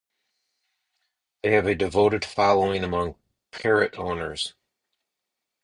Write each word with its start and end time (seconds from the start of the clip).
They 1.43 1.51
have 1.51 1.67
a 1.67 1.75
devoted 1.75 2.25
following 2.25 2.83
among 2.83 3.17
parrot 3.51 3.99
owners. 3.99 4.55